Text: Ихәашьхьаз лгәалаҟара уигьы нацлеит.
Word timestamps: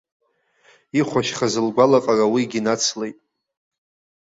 Ихәашьхьаз 0.99 1.53
лгәалаҟара 1.67 2.25
уигьы 2.33 2.59
нацлеит. 2.65 3.17